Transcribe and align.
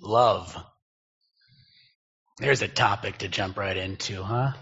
Love. 0.00 0.56
There's 2.38 2.62
a 2.62 2.68
topic 2.68 3.18
to 3.18 3.28
jump 3.28 3.58
right 3.58 3.76
into, 3.76 4.22
huh? 4.22 4.52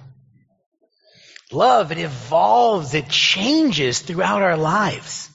Love, 1.53 1.92
it 1.92 1.99
evolves, 1.99 2.95
it 2.95 3.08
changes 3.08 4.01
throughout 4.01 4.43
our 4.43 4.57
lives. 4.57 5.31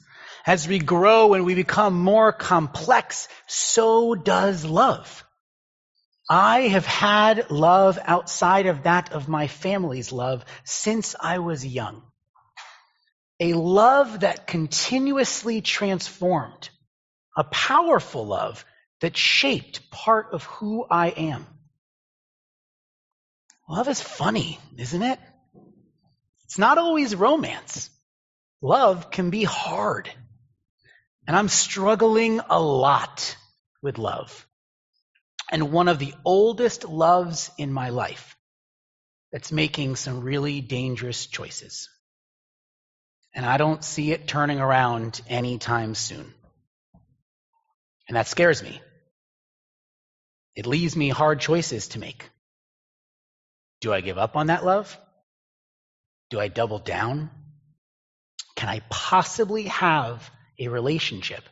As 0.46 0.68
we 0.68 0.80
grow 0.80 1.34
and 1.34 1.46
we 1.46 1.56
become 1.56 1.94
more 1.94 2.34
complex, 2.34 3.30
so 3.48 4.14
does 4.14 4.66
love. 4.66 5.24
I 6.30 6.62
have 6.62 6.86
had 6.86 7.50
love 7.50 7.98
outside 8.04 8.66
of 8.66 8.84
that 8.84 9.14
of 9.14 9.28
my 9.28 9.48
family's 9.48 10.12
love 10.12 10.44
since 10.66 11.16
I 11.20 11.40
was 11.40 11.66
young. 11.66 12.04
A 13.40 13.54
love 13.54 14.22
that 14.22 14.48
continuously 14.48 15.62
transformed. 15.62 16.70
A 17.36 17.44
powerful 17.44 18.26
love 18.26 18.64
that 19.02 19.18
shaped 19.18 19.90
part 19.90 20.34
of 20.34 20.44
who 20.44 20.86
I 20.90 21.10
am. 21.10 21.46
Love 23.68 23.88
is 23.88 24.02
funny, 24.02 24.60
isn't 24.78 25.02
it? 25.02 25.20
It's 26.46 26.58
not 26.58 26.78
always 26.78 27.16
romance. 27.16 27.90
Love 28.62 29.10
can 29.12 29.30
be 29.30 29.44
hard. 29.44 30.10
And 31.28 31.36
I'm 31.36 31.50
struggling 31.50 32.42
a 32.50 32.62
lot 32.62 33.36
with 33.82 33.98
love. 33.98 34.48
And 35.52 35.72
one 35.72 35.88
of 35.88 36.00
the 36.00 36.14
oldest 36.26 36.88
loves 36.88 37.52
in 37.58 37.72
my 37.72 37.90
life 37.90 38.36
that's 39.32 39.52
making 39.52 39.96
some 39.96 40.22
really 40.22 40.62
dangerous 40.62 41.26
choices. 41.26 41.90
And 43.34 43.46
I 43.46 43.58
don't 43.58 43.84
see 43.84 44.12
it 44.12 44.28
turning 44.28 44.60
around 44.60 45.22
anytime 45.28 45.96
soon. 45.96 46.34
And 48.08 48.18
that 48.18 48.28
scares 48.28 48.62
me. 48.62 48.82
It 50.56 50.66
leaves 50.66 50.96
me 50.96 51.10
hard 51.10 51.40
choices 51.40 51.90
to 51.90 52.00
make. 52.00 52.30
Do 53.82 53.94
I 53.94 54.02
give 54.02 54.18
up 54.18 54.36
on 54.36 54.48
that 54.48 54.64
love? 54.64 54.98
Do 56.30 56.40
I 56.40 56.48
double 56.48 56.80
down? 56.80 57.30
Can 58.56 58.70
I 58.70 58.82
possibly 58.90 59.64
have 59.64 60.30
a 60.60 60.68
relationship 60.68 61.44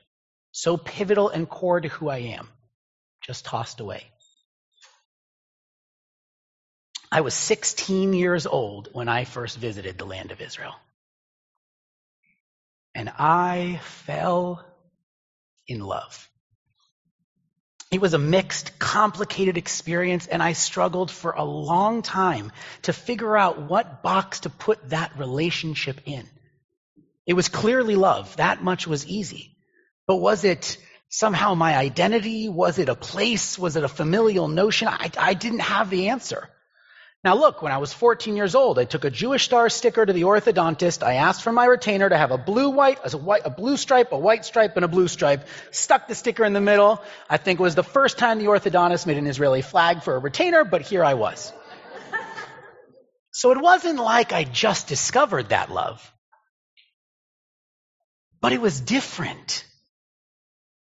so 0.51 0.77
pivotal 0.77 1.29
and 1.29 1.49
core 1.49 1.81
to 1.81 1.87
who 1.87 2.09
I 2.09 2.19
am 2.19 2.47
just 3.21 3.45
tossed 3.45 3.79
away? 3.79 4.05
I 7.11 7.21
was 7.21 7.33
16 7.33 8.13
years 8.13 8.45
old 8.47 8.87
when 8.93 9.09
I 9.09 9.25
first 9.25 9.57
visited 9.57 9.97
the 9.97 10.05
land 10.05 10.31
of 10.31 10.39
Israel. 10.39 10.75
And 12.95 13.09
I 13.09 13.81
fell 13.83 14.65
in 15.67 15.81
love. 15.81 16.29
It 17.91 17.99
was 17.99 18.13
a 18.13 18.17
mixed, 18.17 18.79
complicated 18.79 19.57
experience, 19.57 20.25
and 20.25 20.41
I 20.41 20.53
struggled 20.53 21.11
for 21.11 21.31
a 21.31 21.43
long 21.43 22.01
time 22.01 22.53
to 22.83 22.93
figure 22.93 23.37
out 23.37 23.69
what 23.69 24.01
box 24.01 24.41
to 24.41 24.49
put 24.49 24.91
that 24.91 25.19
relationship 25.19 25.99
in. 26.05 26.25
It 27.27 27.33
was 27.33 27.49
clearly 27.49 27.97
love. 27.97 28.35
That 28.37 28.63
much 28.63 28.87
was 28.87 29.05
easy. 29.05 29.57
But 30.07 30.15
was 30.17 30.45
it 30.45 30.77
somehow 31.09 31.53
my 31.53 31.75
identity? 31.75 32.47
Was 32.47 32.79
it 32.79 32.87
a 32.87 32.95
place? 32.95 33.59
Was 33.59 33.75
it 33.75 33.83
a 33.83 33.89
familial 33.89 34.47
notion? 34.47 34.87
I, 34.87 35.11
I 35.17 35.33
didn't 35.33 35.59
have 35.59 35.89
the 35.89 36.09
answer. 36.09 36.49
Now 37.23 37.35
look, 37.35 37.61
when 37.61 37.71
I 37.71 37.77
was 37.77 37.93
14 37.93 38.35
years 38.35 38.55
old, 38.55 38.79
I 38.79 38.85
took 38.85 39.05
a 39.05 39.11
Jewish 39.11 39.43
star 39.43 39.69
sticker 39.69 40.03
to 40.03 40.11
the 40.11 40.23
orthodontist. 40.23 41.03
I 41.03 41.15
asked 41.15 41.43
for 41.43 41.51
my 41.51 41.65
retainer 41.65 42.09
to 42.09 42.17
have 42.17 42.31
a 42.31 42.37
blue 42.37 42.71
white, 42.71 42.97
a, 43.03 43.15
white, 43.15 43.43
a 43.45 43.51
blue 43.51 43.77
stripe, 43.77 44.11
a 44.11 44.17
white 44.17 44.43
stripe, 44.43 44.75
and 44.75 44.83
a 44.83 44.87
blue 44.87 45.07
stripe. 45.07 45.47
Stuck 45.69 46.07
the 46.07 46.15
sticker 46.15 46.43
in 46.43 46.53
the 46.53 46.61
middle. 46.61 46.99
I 47.29 47.37
think 47.37 47.59
it 47.59 47.63
was 47.63 47.75
the 47.75 47.83
first 47.83 48.17
time 48.17 48.39
the 48.39 48.45
orthodontist 48.45 49.05
made 49.05 49.17
an 49.17 49.27
Israeli 49.27 49.61
flag 49.61 50.01
for 50.01 50.15
a 50.15 50.19
retainer, 50.19 50.63
but 50.63 50.81
here 50.81 51.03
I 51.03 51.13
was. 51.13 51.53
so 53.31 53.51
it 53.51 53.61
wasn't 53.61 53.99
like 53.99 54.33
I 54.33 54.43
just 54.43 54.87
discovered 54.87 55.49
that 55.49 55.71
love. 55.71 56.11
But 58.39 58.51
it 58.51 58.61
was 58.61 58.81
different. 58.81 59.63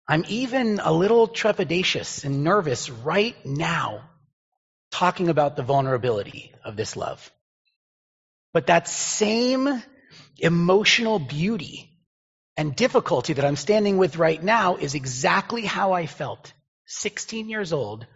I'm 0.08 0.26
even 0.28 0.80
a 0.84 0.92
little 0.92 1.28
trepidatious 1.28 2.26
and 2.26 2.44
nervous 2.44 2.90
right 2.90 3.36
now 3.46 4.10
talking 4.96 5.28
about 5.28 5.58
the 5.58 5.62
vulnerability 5.62 6.54
of 6.64 6.78
this 6.78 6.96
love. 6.96 7.30
But 8.54 8.68
that 8.68 8.88
same 8.88 9.84
emotional 10.38 11.20
beauty 11.20 11.90
and 12.56 12.74
difficulty 12.74 13.34
that 13.34 13.44
I'm 13.44 13.58
standing 13.58 13.98
with 13.98 14.16
right 14.16 14.42
now 14.42 14.78
is 14.78 14.96
exactly 14.96 15.66
how 15.66 15.92
I 15.92 16.06
felt 16.06 16.54
16 16.86 17.50
years 17.50 17.74
old, 17.74 18.08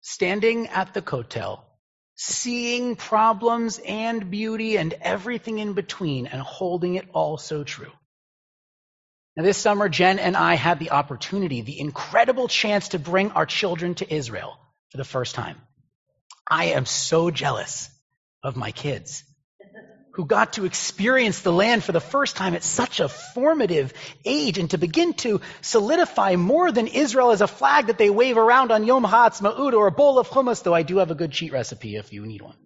standing 0.00 0.68
at 0.68 0.94
the 0.94 1.02
Kotel, 1.02 1.58
seeing 2.14 2.94
problems 2.94 3.80
and 3.84 4.30
beauty 4.30 4.78
and 4.78 4.94
everything 5.02 5.58
in 5.58 5.72
between 5.72 6.28
and 6.28 6.40
holding 6.40 6.94
it 6.94 7.08
all 7.12 7.36
so 7.36 7.64
true. 7.64 7.90
Now, 9.36 9.42
this 9.42 9.58
summer, 9.58 9.88
Jen 9.88 10.20
and 10.20 10.36
I 10.36 10.54
had 10.54 10.78
the 10.78 10.92
opportunity, 10.92 11.62
the 11.62 11.80
incredible 11.80 12.46
chance 12.46 12.90
to 12.90 13.00
bring 13.00 13.32
our 13.32 13.46
children 13.46 13.96
to 13.96 14.14
Israel 14.14 14.56
for 14.90 14.98
the 14.98 15.04
first 15.04 15.34
time. 15.34 15.60
I 16.50 16.66
am 16.66 16.86
so 16.86 17.30
jealous 17.30 17.90
of 18.42 18.56
my 18.56 18.72
kids 18.72 19.24
who 20.18 20.24
got 20.24 20.54
to 20.54 20.64
experience 20.64 21.42
the 21.42 21.52
land 21.52 21.84
for 21.84 21.92
the 21.92 22.00
first 22.00 22.34
time 22.34 22.54
at 22.54 22.64
such 22.64 22.98
a 22.98 23.08
formative 23.08 23.92
age 24.24 24.58
and 24.58 24.68
to 24.70 24.78
begin 24.78 25.12
to 25.14 25.40
solidify 25.60 26.34
more 26.34 26.72
than 26.72 26.88
Israel 26.88 27.30
as 27.30 27.40
a 27.40 27.46
flag 27.46 27.86
that 27.86 27.98
they 27.98 28.10
wave 28.10 28.36
around 28.36 28.72
on 28.72 28.84
Yom 28.84 29.04
HaAtzmaut 29.04 29.74
or 29.74 29.86
a 29.86 29.92
bowl 29.92 30.18
of 30.18 30.28
hummus, 30.28 30.64
though 30.64 30.74
I 30.74 30.82
do 30.82 30.96
have 30.96 31.12
a 31.12 31.14
good 31.14 31.30
cheat 31.30 31.52
recipe 31.52 31.94
if 31.94 32.12
you 32.12 32.26
need 32.26 32.42
one. 32.42 32.56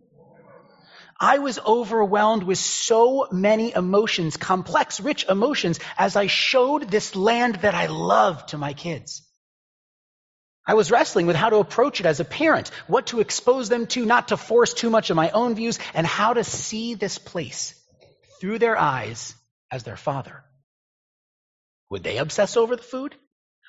I 1.20 1.40
was 1.40 1.58
overwhelmed 1.58 2.42
with 2.42 2.58
so 2.58 3.28
many 3.30 3.74
emotions, 3.74 4.38
complex, 4.38 4.98
rich 4.98 5.26
emotions, 5.28 5.78
as 5.98 6.16
I 6.16 6.28
showed 6.28 6.90
this 6.90 7.14
land 7.14 7.56
that 7.56 7.74
I 7.74 7.86
love 7.86 8.46
to 8.46 8.58
my 8.58 8.72
kids. 8.72 9.22
I 10.66 10.74
was 10.74 10.90
wrestling 10.90 11.26
with 11.26 11.36
how 11.36 11.50
to 11.50 11.56
approach 11.56 11.98
it 11.98 12.06
as 12.06 12.20
a 12.20 12.24
parent, 12.24 12.70
what 12.86 13.06
to 13.06 13.20
expose 13.20 13.68
them 13.68 13.86
to, 13.88 14.04
not 14.06 14.28
to 14.28 14.36
force 14.36 14.74
too 14.74 14.90
much 14.90 15.10
of 15.10 15.16
my 15.16 15.30
own 15.30 15.56
views, 15.56 15.78
and 15.92 16.06
how 16.06 16.34
to 16.34 16.44
see 16.44 16.94
this 16.94 17.18
place 17.18 17.74
through 18.40 18.60
their 18.60 18.76
eyes 18.76 19.34
as 19.70 19.82
their 19.82 19.96
father. 19.96 20.44
Would 21.90 22.04
they 22.04 22.18
obsess 22.18 22.56
over 22.56 22.76
the 22.76 22.82
food? 22.82 23.14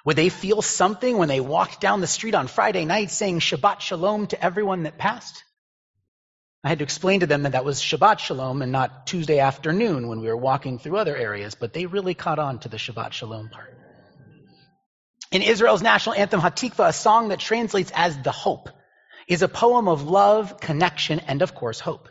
Would 0.06 0.18
they 0.18 0.30
feel 0.30 0.62
something 0.62 1.18
when 1.18 1.30
they 1.30 1.40
walked 1.40 1.82
down 1.82 2.02
the 2.02 2.08
street 2.08 2.36
on 2.36 2.48
Friday 2.48 2.86
night 2.86 3.10
saying 3.10 3.40
Shabbat 3.40 3.80
Shalom 3.80 4.28
to 4.28 4.44
everyone 4.44 4.84
that 4.84 4.98
passed? 4.98 5.44
I 6.64 6.70
had 6.70 6.80
to 6.80 6.84
explain 6.84 7.22
to 7.22 7.28
them 7.28 7.44
that 7.44 7.54
that 7.54 7.66
was 7.66 7.82
Shabbat 7.82 8.20
Shalom 8.20 8.62
and 8.62 8.72
not 8.72 9.08
Tuesday 9.08 9.40
afternoon 9.40 10.08
when 10.08 10.22
we 10.22 10.28
were 10.28 10.38
walking 10.38 10.78
through 10.78 10.98
other 10.98 11.16
areas, 11.16 11.56
but 11.56 11.74
they 11.74 11.86
really 11.86 12.14
caught 12.14 12.40
on 12.40 12.60
to 12.60 12.70
the 12.70 12.78
Shabbat 12.78 13.14
Shalom 13.14 13.50
part. 13.50 13.70
In 15.34 15.42
Israel's 15.42 15.82
national 15.82 16.14
anthem, 16.14 16.40
Hatikva, 16.40 16.90
a 16.90 16.94
song 16.94 17.30
that 17.30 17.40
translates 17.40 17.92
as 17.96 18.16
the 18.20 18.32
hope, 18.32 18.70
is 19.28 19.42
a 19.42 19.48
poem 19.48 19.88
of 19.88 20.04
love, 20.04 20.60
connection, 20.60 21.20
and 21.22 21.42
of 21.42 21.56
course, 21.56 21.80
hope. 21.80 22.08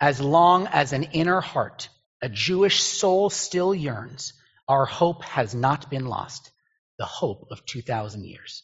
As 0.00 0.18
long 0.18 0.66
as 0.68 0.94
an 0.94 1.02
inner 1.02 1.42
heart, 1.42 1.90
a 2.22 2.30
Jewish 2.30 2.82
soul 2.82 3.28
still 3.28 3.74
yearns, 3.74 4.32
our 4.66 4.86
hope 4.86 5.24
has 5.24 5.54
not 5.54 5.90
been 5.90 6.06
lost, 6.06 6.50
the 6.96 7.04
hope 7.04 7.48
of 7.50 7.66
2,000 7.66 8.24
years. 8.24 8.62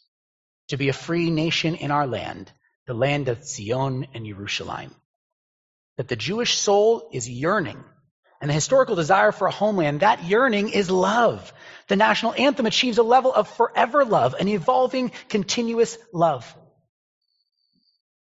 To 0.69 0.78
be 0.78 0.88
a 0.88 0.94
free 0.94 1.28
nation 1.28 1.75
in 1.75 1.91
our 1.91 2.06
land, 2.06 2.50
the 2.87 2.94
land 2.94 3.28
of 3.28 3.44
Zion 3.44 4.06
and 4.15 4.25
Jerusalem. 4.25 4.94
That 5.99 6.09
the 6.09 6.17
Jewish 6.17 6.56
soul 6.56 7.11
is 7.12 7.28
yearning 7.28 7.84
and 8.41 8.49
the 8.49 8.55
historical 8.55 8.97
desire 8.97 9.33
for 9.33 9.47
a 9.47 9.53
homeland, 9.53 10.01
that 10.01 10.25
yearning 10.25 10.71
is 10.71 10.91
love. 10.91 11.53
The 11.89 11.97
national 11.97 12.34
anthem 12.34 12.67
achieves 12.67 12.99
a 12.99 13.03
level 13.03 13.33
of 13.33 13.49
forever 13.49 14.05
love, 14.05 14.34
an 14.39 14.49
evolving, 14.49 15.12
continuous 15.28 15.99
love. 16.12 16.55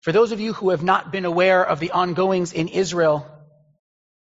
For 0.02 0.12
those 0.12 0.31
of 0.31 0.40
you 0.40 0.54
who 0.54 0.72
have 0.72 0.81
not 0.81 1.12
been 1.12 1.25
aware 1.25 1.64
of 1.64 1.80
the 1.80 1.92
ongoings 1.92 2.54
in 2.54 2.68
Israel, 2.68 3.28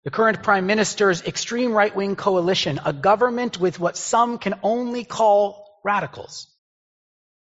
the 0.03 0.11
current 0.11 0.43
prime 0.43 0.67
minister's 0.67 1.23
extreme 1.23 1.73
right 1.73 1.95
wing 1.95 2.17
coalition, 2.17 2.81
a 2.85 2.93
government 2.93 3.61
with 3.61 3.79
what 3.79 3.97
some 3.97 4.39
can 4.39 4.55
only 4.63 5.05
call 5.05 5.81
radicals, 5.85 6.49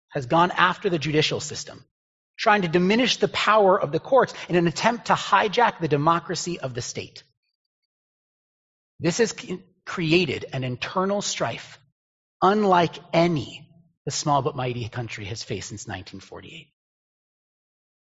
has 0.09 0.25
gone 0.25 0.49
after 0.51 0.89
the 0.89 0.97
judicial 0.97 1.39
system, 1.39 1.83
trying 2.39 2.63
to 2.63 2.67
diminish 2.67 3.17
the 3.17 3.27
power 3.27 3.79
of 3.79 3.91
the 3.91 3.99
courts 3.99 4.33
in 4.49 4.55
an 4.55 4.65
attempt 4.65 5.07
to 5.07 5.13
hijack 5.13 5.79
the 5.79 5.87
democracy 5.87 6.59
of 6.59 6.73
the 6.73 6.81
state. 6.81 7.23
This 8.99 9.19
has 9.19 9.35
created 9.85 10.45
an 10.53 10.63
internal 10.63 11.21
strife 11.21 11.79
unlike 12.41 12.95
any 13.13 13.69
the 14.05 14.11
small 14.11 14.41
but 14.41 14.55
mighty 14.55 14.87
country 14.89 15.25
has 15.25 15.43
faced 15.43 15.69
since 15.69 15.85
1948. 15.87 16.67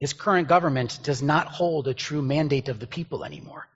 His 0.00 0.14
current 0.14 0.48
government 0.48 0.98
does 1.02 1.22
not 1.22 1.46
hold 1.46 1.86
a 1.86 1.94
true 1.94 2.22
mandate 2.22 2.68
of 2.68 2.80
the 2.80 2.86
people 2.86 3.24
anymore. 3.24 3.68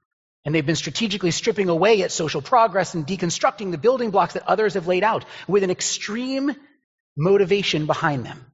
And 0.45 0.55
they've 0.55 0.65
been 0.65 0.77
strategically 0.77 1.31
stripping 1.31 1.69
away 1.69 2.03
at 2.03 2.13
social 2.13 2.41
progress 2.41 2.95
and 2.95 3.07
deconstructing 3.07 3.71
the 3.71 3.79
building 3.79 4.11
blocks 4.11 4.35
that 4.35 4.47
others 4.47 4.75
have 4.75 4.87
laid 4.87 5.05
out 5.05 5.25
with 5.47 5.63
an 5.63 5.71
extreme 5.71 6.55
motivation 7.17 7.87
behind 7.87 8.25
them. 8.25 8.45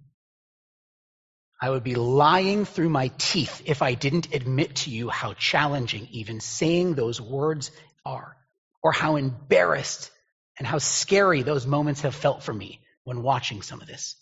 I 1.61 1.71
would 1.71 1.85
be 1.85 1.95
lying 1.95 2.65
through 2.65 2.89
my 2.89 3.13
teeth 3.19 3.63
if 3.67 3.83
I 3.83 3.95
didn't 3.95 4.35
admit 4.35 4.75
to 4.77 4.91
you 4.91 5.09
how 5.09 5.35
challenging 5.35 6.09
even 6.11 6.41
saying 6.41 6.95
those 6.95 7.21
words 7.21 7.71
are, 8.05 8.37
or 8.83 8.93
how 8.93 9.17
embarrassed 9.17 10.11
and 10.59 10.67
how 10.67 10.79
scary 10.79 11.43
those 11.43 11.67
moments 11.67 12.03
have 12.03 12.15
felt 12.15 12.43
for 12.43 12.53
me 12.53 12.81
when 13.05 13.23
watching 13.23 13.63
some 13.63 13.81
of 13.81 13.87
this. 13.87 14.17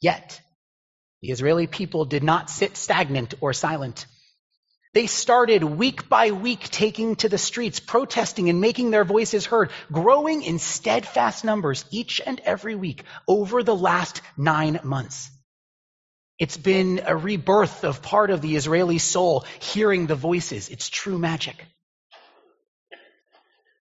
Yet, 0.00 0.40
the 1.22 1.30
Israeli 1.30 1.66
people 1.66 2.04
did 2.04 2.22
not 2.22 2.50
sit 2.50 2.76
stagnant 2.76 3.34
or 3.40 3.52
silent. 3.52 4.06
They 4.92 5.06
started 5.06 5.62
week 5.62 6.08
by 6.08 6.30
week 6.30 6.60
taking 6.70 7.16
to 7.16 7.28
the 7.28 7.38
streets, 7.38 7.80
protesting 7.80 8.48
and 8.48 8.60
making 8.60 8.90
their 8.90 9.04
voices 9.04 9.46
heard, 9.46 9.70
growing 9.92 10.42
in 10.42 10.58
steadfast 10.58 11.44
numbers 11.44 11.84
each 11.90 12.20
and 12.24 12.40
every 12.40 12.74
week 12.74 13.04
over 13.28 13.62
the 13.62 13.76
last 13.76 14.22
nine 14.36 14.80
months. 14.84 15.30
It's 16.38 16.56
been 16.56 17.02
a 17.04 17.16
rebirth 17.16 17.84
of 17.84 18.02
part 18.02 18.30
of 18.30 18.42
the 18.42 18.56
Israeli 18.56 18.98
soul, 18.98 19.44
hearing 19.60 20.06
the 20.06 20.14
voices. 20.14 20.68
It's 20.68 20.88
true 20.88 21.18
magic. 21.18 21.64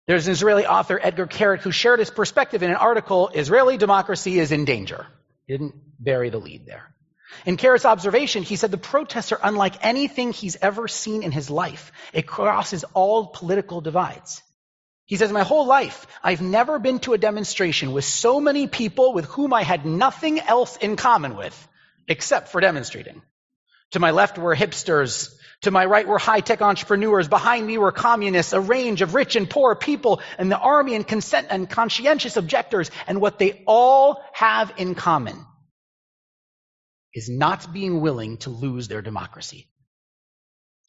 There's 0.09 0.27
an 0.27 0.33
Israeli 0.33 0.65
author, 0.67 0.99
Etgar 0.99 1.29
Keret, 1.29 1.61
who 1.61 1.71
shared 1.71 1.99
his 1.99 2.09
perspective 2.11 2.63
in 2.63 2.71
an 2.71 2.77
article, 2.77 3.29
Israeli 3.29 3.77
democracy 3.77 4.39
is 4.39 4.53
in 4.53 4.65
danger. 4.65 5.07
He 5.47 5.53
didn't 5.53 5.75
bury 6.01 6.31
the 6.31 6.39
lead 6.39 6.65
there. 6.65 6.95
In 7.45 7.59
Keret's 7.59 7.85
observation, 7.85 8.43
he 8.43 8.57
said 8.57 8.71
the 8.71 8.79
protests 8.79 9.33
are 9.33 9.41
unlike 9.43 9.85
anything 9.85 10.33
he's 10.33 10.57
ever 10.63 10.89
seen 10.89 11.23
in 11.23 11.31
his 11.31 11.51
life. 11.51 11.93
It 12.15 12.27
crosses 12.27 12.85
all 12.95 13.27
political 13.27 13.83
divides. 13.83 14.43
He 15.05 15.17
says, 15.17 15.31
my 15.31 15.43
whole 15.43 15.67
life, 15.67 16.07
I've 16.23 16.41
never 16.41 16.79
been 16.79 17.01
to 17.01 17.13
a 17.13 17.19
demonstration 17.19 17.93
with 17.93 18.07
so 18.07 18.41
many 18.41 18.67
people 18.67 19.13
with 19.13 19.27
whom 19.27 19.53
I 19.53 19.63
had 19.63 19.85
nothing 19.85 20.41
else 20.41 20.79
in 20.79 20.97
common 20.97 21.37
with 21.37 21.69
except 22.09 22.49
for 22.49 22.63
demonstrating. 22.63 23.21
To 23.91 24.01
my 24.01 24.13
left 24.13 24.39
were 24.39 24.57
hipsters. 24.57 25.38
To 25.63 25.73
my 25.73 25.85
right 25.87 26.07
were 26.07 26.19
high-tech 26.19 26.63
entrepreneurs. 26.63 27.27
Behind 27.27 27.67
me 27.67 27.79
were 27.79 27.91
communists, 27.91 28.53
a 28.53 28.61
range 28.61 29.03
of 29.03 29.15
rich 29.15 29.35
and 29.35 29.51
poor 29.51 29.75
people, 29.75 30.21
and 30.39 30.51
the 30.51 30.59
army 30.59 30.95
and 30.95 31.07
consent 31.07 31.49
and 31.51 31.69
conscientious 31.69 32.37
objectors. 32.37 32.91
And 33.09 33.21
what 33.21 33.39
they 33.39 33.63
all 33.67 34.23
have 34.33 34.73
in 34.77 34.95
common 34.95 35.37
is 37.13 37.29
not 37.29 37.73
being 37.73 38.01
willing 38.01 38.37
to 38.39 38.51
lose 38.51 38.87
their 38.87 39.03
democracy. 39.03 39.69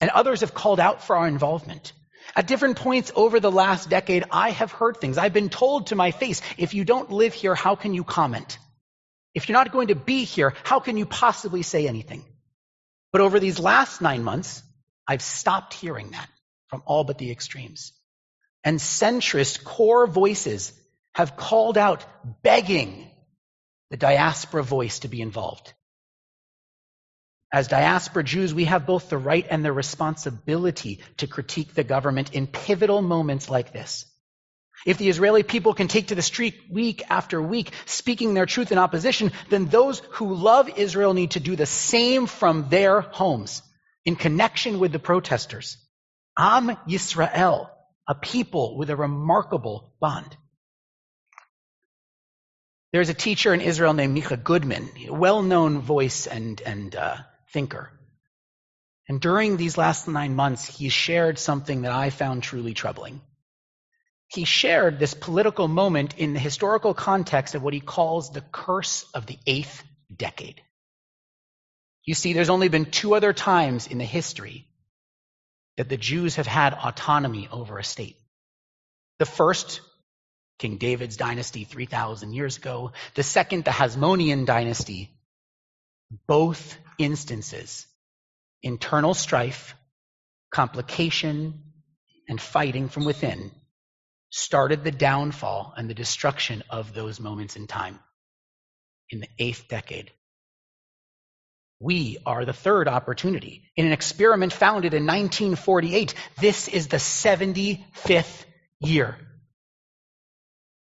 And 0.01 0.12
others 0.12 0.42
have 0.42 0.54
called 0.54 0.80
out 0.80 1.04
for 1.04 1.16
our 1.16 1.27
involvement. 1.27 1.94
At 2.36 2.45
different 2.45 2.77
points 2.77 3.12
over 3.16 3.39
the 3.39 3.51
last 3.51 3.89
decade, 3.89 4.24
I 4.30 4.51
have 4.51 4.71
heard 4.71 4.98
things. 4.98 5.18
I've 5.18 5.33
been 5.33 5.50
told 5.50 5.88
to 5.88 5.95
my 5.95 6.12
face, 6.12 6.42
if 6.57 6.75
you 6.75 6.86
don't 6.86 7.12
live 7.12 7.33
here, 7.33 7.56
how 7.56 7.75
can 7.75 7.95
you 7.95 8.04
comment? 8.04 8.60
If 9.33 9.50
you're 9.50 9.57
not 9.57 9.71
going 9.71 9.88
to 9.88 9.95
be 9.95 10.25
here, 10.25 10.54
how 10.63 10.80
can 10.80 10.98
you 10.98 11.07
possibly 11.07 11.63
say 11.63 11.88
anything? 11.88 12.24
But 13.11 13.21
over 13.21 13.39
these 13.39 13.59
last 13.59 14.01
nine 14.01 14.23
months, 14.23 14.61
I've 15.07 15.21
stopped 15.21 15.73
hearing 15.73 16.11
that 16.11 16.29
from 16.67 16.83
all 16.85 17.03
but 17.03 17.17
the 17.17 17.31
extremes. 17.31 17.94
And 18.63 18.79
centrist 18.79 19.63
core 19.63 20.06
voices 20.06 20.73
have 21.13 21.35
called 21.35 21.77
out, 21.77 22.06
begging 22.44 23.09
the 23.89 23.97
diaspora 23.97 24.63
voice 24.63 25.00
to 25.00 25.07
be 25.07 25.21
involved. 25.21 25.73
As 27.51 27.67
diaspora 27.67 28.23
Jews, 28.23 28.53
we 28.53 28.65
have 28.65 28.85
both 28.85 29.09
the 29.09 29.17
right 29.17 29.45
and 29.50 29.65
the 29.65 29.73
responsibility 29.73 31.00
to 31.17 31.25
critique 31.25 31.73
the 31.73 31.83
government 31.83 32.33
in 32.33 32.45
pivotal 32.45 33.01
moments 33.01 33.50
like 33.50 33.73
this. 33.73 34.06
If 34.85 34.97
the 34.97 35.09
Israeli 35.09 35.43
people 35.43 35.73
can 35.73 35.87
take 35.87 36.07
to 36.07 36.15
the 36.15 36.21
street 36.21 36.55
week 36.69 37.03
after 37.09 37.41
week, 37.41 37.71
speaking 37.85 38.33
their 38.33 38.45
truth 38.45 38.71
in 38.71 38.77
opposition, 38.77 39.31
then 39.49 39.65
those 39.65 39.99
who 40.11 40.33
love 40.33 40.69
Israel 40.77 41.13
need 41.13 41.31
to 41.31 41.39
do 41.39 41.55
the 41.55 41.65
same 41.65 42.27
from 42.27 42.69
their 42.69 43.01
homes 43.01 43.61
in 44.05 44.15
connection 44.15 44.79
with 44.79 44.91
the 44.91 44.99
protesters. 44.99 45.77
Am 46.37 46.69
Yisrael, 46.87 47.69
a 48.07 48.15
people 48.15 48.77
with 48.77 48.89
a 48.89 48.95
remarkable 48.95 49.93
bond. 49.99 50.35
There's 52.93 53.09
a 53.09 53.13
teacher 53.13 53.53
in 53.53 53.61
Israel 53.61 53.93
named 53.93 54.15
Micah 54.15 54.37
Goodman, 54.37 54.89
a 55.07 55.13
well-known 55.13 55.81
voice 55.81 56.25
and, 56.25 56.59
and 56.61 56.95
uh, 56.95 57.17
thinker. 57.51 57.91
And 59.07 59.19
during 59.19 59.57
these 59.57 59.77
last 59.77 60.07
nine 60.07 60.35
months, 60.35 60.65
he 60.65 60.89
shared 60.89 61.37
something 61.37 61.81
that 61.81 61.91
I 61.91 62.09
found 62.09 62.43
truly 62.43 62.73
troubling 62.73 63.21
he 64.29 64.45
shared 64.45 64.99
this 64.99 65.15
political 65.15 65.67
moment 65.67 66.17
in 66.17 66.33
the 66.33 66.39
historical 66.39 66.93
context 66.93 67.55
of 67.55 67.63
what 67.63 67.73
he 67.73 67.79
calls 67.79 68.31
the 68.31 68.41
curse 68.41 69.05
of 69.13 69.25
the 69.25 69.39
eighth 69.47 69.83
decade. 70.15 70.61
You 72.05 72.13
see, 72.13 72.33
there's 72.33 72.49
only 72.49 72.69
been 72.69 72.85
two 72.85 73.15
other 73.15 73.33
times 73.33 73.87
in 73.87 73.97
the 73.97 74.05
history 74.05 74.67
that 75.77 75.89
the 75.89 75.97
Jews 75.97 76.35
have 76.35 76.45
had 76.45 76.73
autonomy 76.73 77.49
over 77.51 77.79
a 77.79 77.83
state. 77.83 78.17
The 79.17 79.25
first, 79.25 79.81
King 80.59 80.77
David's 80.77 81.17
dynasty 81.17 81.63
3,000 81.63 82.33
years 82.33 82.57
ago. 82.57 82.91
The 83.15 83.23
second, 83.23 83.65
the 83.65 83.71
Hasmonean 83.71 84.45
dynasty. 84.45 85.09
Both 86.27 86.77
instances, 86.97 87.87
internal 88.61 89.13
strife, 89.13 89.75
complication, 90.51 91.63
and 92.27 92.39
fighting 92.39 92.89
from 92.89 93.05
within 93.05 93.51
started 94.29 94.83
the 94.83 94.91
downfall 94.91 95.73
and 95.75 95.89
the 95.89 95.93
destruction 95.93 96.63
of 96.69 96.93
those 96.93 97.19
moments 97.19 97.55
in 97.55 97.67
time 97.67 97.99
in 99.09 99.19
the 99.19 99.29
eighth 99.39 99.67
decade. 99.67 100.11
We 101.79 102.17
are 102.25 102.45
the 102.45 102.53
third 102.53 102.87
opportunity. 102.87 103.63
In 103.75 103.85
an 103.85 103.93
experiment 103.93 104.51
founded 104.51 104.93
in 104.93 105.05
1948, 105.05 106.13
this 106.39 106.67
is 106.67 106.87
the 106.87 106.97
75th 106.97 108.45
year. 108.81 109.15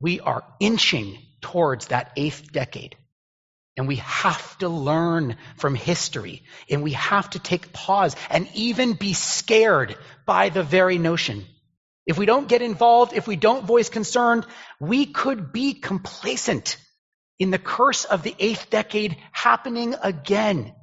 We 0.01 0.19
are 0.19 0.43
inching 0.59 1.19
towards 1.41 1.87
that 1.87 2.11
eighth 2.15 2.51
decade. 2.51 2.95
And 3.77 3.87
we 3.87 3.97
have 3.97 4.57
to 4.57 4.67
learn 4.67 5.37
from 5.57 5.75
history. 5.75 6.43
And 6.69 6.83
we 6.83 6.93
have 6.93 7.29
to 7.29 7.39
take 7.39 7.71
pause 7.71 8.15
and 8.29 8.49
even 8.55 8.93
be 8.93 9.13
scared 9.13 9.95
by 10.25 10.49
the 10.49 10.63
very 10.63 10.97
notion 10.97 11.45
if 12.09 12.17
we 12.17 12.25
don't 12.25 12.47
get 12.47 12.63
involved, 12.63 13.13
if 13.13 13.27
we 13.27 13.35
don't 13.35 13.65
voice 13.65 13.87
concern, 13.87 14.43
we 14.79 15.05
could 15.05 15.53
be 15.53 15.75
complacent 15.75 16.77
in 17.37 17.51
the 17.51 17.59
curse 17.59 18.03
of 18.03 18.23
the 18.23 18.35
eighth 18.39 18.71
decade 18.71 19.15
happening 19.31 19.93
again. 20.01 20.73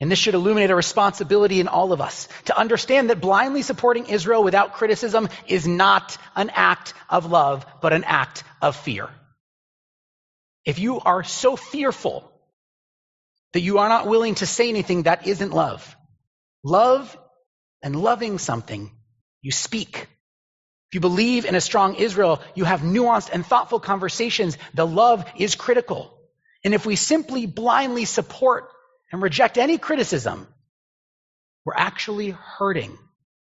And 0.00 0.10
this 0.10 0.18
should 0.18 0.32
illuminate 0.32 0.70
a 0.70 0.74
responsibility 0.74 1.60
in 1.60 1.68
all 1.68 1.92
of 1.92 2.00
us 2.00 2.28
to 2.46 2.58
understand 2.58 3.10
that 3.10 3.20
blindly 3.20 3.60
supporting 3.60 4.06
Israel 4.06 4.42
without 4.42 4.72
criticism 4.72 5.28
is 5.46 5.68
not 5.68 6.16
an 6.34 6.48
act 6.48 6.94
of 7.10 7.30
love, 7.30 7.66
but 7.82 7.92
an 7.92 8.04
act 8.04 8.42
of 8.62 8.74
fear. 8.74 9.10
If 10.64 10.78
you 10.78 10.98
are 10.98 11.24
so 11.24 11.56
fearful 11.56 12.32
that 13.52 13.60
you 13.60 13.80
are 13.80 13.90
not 13.90 14.06
willing 14.06 14.36
to 14.36 14.46
say 14.46 14.70
anything, 14.70 15.02
that 15.02 15.26
isn't 15.26 15.52
love. 15.52 15.94
Love 16.64 17.14
and 17.82 17.96
loving 17.96 18.38
something, 18.38 18.90
you 19.42 19.50
speak. 19.50 20.08
If 20.90 20.94
you 20.94 21.00
believe 21.00 21.44
in 21.44 21.54
a 21.54 21.60
strong 21.60 21.94
Israel, 21.94 22.42
you 22.54 22.64
have 22.64 22.80
nuanced 22.80 23.30
and 23.32 23.46
thoughtful 23.46 23.80
conversations. 23.80 24.58
The 24.74 24.86
love 24.86 25.24
is 25.36 25.54
critical. 25.54 26.18
And 26.64 26.74
if 26.74 26.84
we 26.84 26.96
simply 26.96 27.46
blindly 27.46 28.04
support 28.04 28.68
and 29.12 29.22
reject 29.22 29.56
any 29.56 29.78
criticism, 29.78 30.46
we're 31.64 31.74
actually 31.76 32.30
hurting 32.30 32.98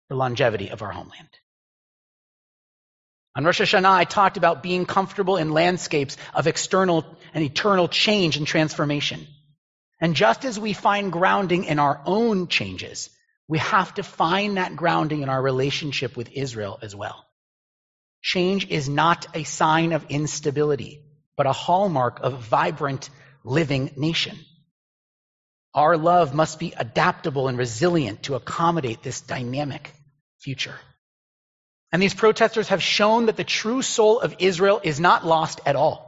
the 0.10 0.15
longevity 0.15 0.69
of 0.69 0.81
our 0.81 0.91
homeland. 0.91 1.29
On 3.36 3.46
Rosh 3.46 3.62
Hashanah, 3.62 3.86
I 3.86 4.03
talked 4.05 4.38
about 4.38 4.63
being 4.63 4.88
comfortable 4.88 5.38
in 5.38 5.51
landscapes 5.51 6.17
of 6.34 6.48
external 6.48 7.05
and 7.36 7.43
eternal 7.43 7.88
change 7.88 8.38
and 8.38 8.48
transformation. 8.48 9.27
And 10.01 10.15
just 10.15 10.43
as 10.43 10.60
we 10.60 10.74
find 10.74 11.12
grounding 11.12 11.65
in 11.65 11.77
our 11.77 12.01
own 12.05 12.48
changes, 12.48 13.12
we 13.48 13.60
have 13.60 13.94
to 13.94 14.04
find 14.04 14.58
that 14.58 14.75
grounding 14.75 15.22
in 15.22 15.30
our 15.30 15.42
relationship 15.42 16.18
with 16.18 16.32
Israel 16.34 16.80
as 16.82 16.96
well. 16.96 17.25
Change 18.22 18.68
is 18.70 18.89
not 18.89 19.25
a 19.34 19.44
sign 19.44 19.94
of 19.94 20.06
instability, 20.10 21.01
but 21.38 21.46
a 21.46 21.54
hallmark 21.54 22.20
of 22.22 22.42
vibrant, 22.42 23.10
living 23.44 23.92
nation. 23.96 24.38
Our 25.74 25.96
love 25.98 26.34
must 26.34 26.60
be 26.60 26.74
adaptable 26.75 27.48
and 27.48 27.58
resilient 27.58 28.24
to 28.24 28.36
accommodate 28.36 29.04
this 29.04 29.22
dynamic 29.22 29.94
future. 30.39 30.75
And 31.92 32.01
these 32.01 32.13
protesters 32.13 32.70
have 32.70 32.84
shown 32.84 33.27
that 33.27 33.38
the 33.38 33.44
true 33.44 33.82
soul 33.82 34.20
of 34.20 34.36
Israel 34.39 34.82
is 34.84 35.00
not 35.00 35.25
lost 35.25 35.62
at 35.66 35.75
all. 35.77 36.06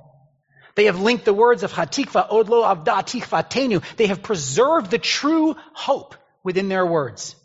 They 0.75 0.85
have 0.85 0.99
linked 0.99 1.23
the 1.23 1.33
words 1.33 1.63
of 1.63 1.71
Hatikva, 1.71 2.29
Odlo 2.29 2.63
Avda 2.63 3.03
Tikva 3.03 3.47
Tenu. 3.47 3.81
They 3.95 4.07
have 4.07 4.23
preserved 4.23 4.91
the 4.91 4.97
true 4.97 5.55
hope 5.73 6.15
within 6.43 6.69
their 6.69 6.85
words. 6.85 7.35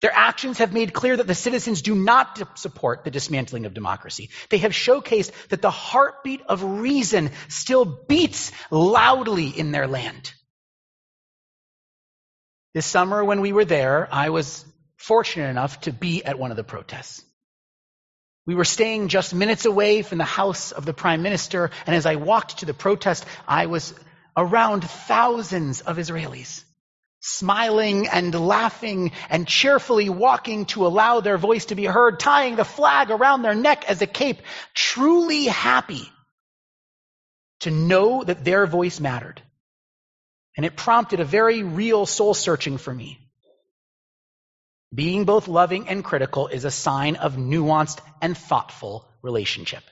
Their 0.00 0.14
actions 0.14 0.58
have 0.58 0.72
made 0.72 0.92
clear 0.92 1.16
that 1.16 1.26
the 1.26 1.34
citizens 1.34 1.82
do 1.82 1.94
not 1.94 2.58
support 2.58 3.02
the 3.02 3.10
dismantling 3.10 3.66
of 3.66 3.74
democracy. 3.74 4.30
They 4.48 4.58
have 4.58 4.72
showcased 4.72 5.32
that 5.48 5.60
the 5.60 5.72
heartbeat 5.72 6.42
of 6.48 6.62
reason 6.62 7.30
still 7.48 7.84
beats 7.84 8.52
loudly 8.70 9.48
in 9.48 9.72
their 9.72 9.88
land. 9.88 10.32
This 12.74 12.86
summer, 12.86 13.24
when 13.24 13.40
we 13.40 13.52
were 13.52 13.64
there, 13.64 14.08
I 14.12 14.28
was 14.30 14.64
fortunate 14.96 15.48
enough 15.48 15.80
to 15.82 15.92
be 15.92 16.24
at 16.24 16.38
one 16.38 16.52
of 16.52 16.56
the 16.56 16.62
protests. 16.64 17.24
We 18.46 18.54
were 18.54 18.64
staying 18.64 19.08
just 19.08 19.34
minutes 19.34 19.64
away 19.64 20.02
from 20.02 20.18
the 20.18 20.24
house 20.24 20.70
of 20.70 20.84
the 20.84 20.94
prime 20.94 21.22
minister, 21.22 21.70
and 21.86 21.96
as 21.96 22.06
I 22.06 22.16
walked 22.16 22.58
to 22.58 22.66
the 22.66 22.74
protest, 22.74 23.26
I 23.46 23.66
was 23.66 23.94
around 24.36 24.82
thousands 24.82 25.80
of 25.80 25.96
Israelis, 25.96 26.62
smiling 27.20 28.06
and 28.06 28.34
laughing 28.34 29.12
and 29.28 29.46
cheerfully 29.46 30.08
walking 30.08 30.66
to 30.66 30.86
allow 30.86 31.20
their 31.20 31.38
voice 31.38 31.66
to 31.66 31.74
be 31.74 31.84
heard, 31.84 32.20
tying 32.20 32.56
the 32.56 32.64
flag 32.64 33.10
around 33.10 33.42
their 33.42 33.54
neck 33.54 33.88
as 33.88 34.00
a 34.02 34.06
cape, 34.06 34.40
truly 34.74 35.46
happy 35.46 36.08
to 37.60 37.70
know 37.70 38.22
that 38.22 38.44
their 38.44 38.66
voice 38.66 39.00
mattered. 39.00 39.42
And 40.56 40.64
it 40.64 40.76
prompted 40.76 41.20
a 41.20 41.24
very 41.24 41.62
real 41.62 42.06
soul 42.06 42.34
searching 42.34 42.78
for 42.78 42.94
me. 42.94 43.18
Being 44.94 45.24
both 45.24 45.48
loving 45.48 45.88
and 45.88 46.02
critical 46.02 46.48
is 46.48 46.64
a 46.64 46.70
sign 46.70 47.16
of 47.16 47.36
nuanced 47.36 48.00
and 48.22 48.36
thoughtful 48.36 49.06
relationship. 49.22 49.82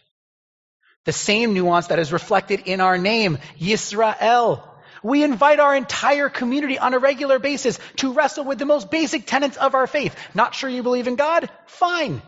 The 1.05 1.13
same 1.13 1.55
nuance 1.55 1.89
that 1.89 1.99
is 1.99 2.13
reflected 2.13 2.63
in 2.67 2.81
our 2.81 2.99
name, 2.99 3.39
Yisrael. 3.61 4.63
We 5.03 5.25
invite 5.25 5.61
our 5.61 5.75
entire 5.75 6.29
community 6.29 6.79
on 6.79 6.95
a 6.95 6.99
regular 6.99 7.39
basis 7.39 7.79
to 7.97 8.13
wrestle 8.13 8.45
with 8.45 8.59
the 8.59 8.67
most 8.67 8.91
basic 8.91 9.27
tenets 9.27 9.57
of 9.57 9.75
our 9.75 9.87
faith. 9.87 10.15
Not 10.35 10.55
sure 10.55 10.71
you 10.71 10.83
believe 10.83 11.09
in 11.09 11.17
God? 11.17 11.49
Fine. 11.67 12.23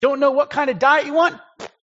Don't 0.00 0.20
know 0.20 0.30
what 0.30 0.50
kind 0.50 0.70
of 0.70 0.78
diet 0.78 1.06
you 1.06 1.14
want? 1.14 1.40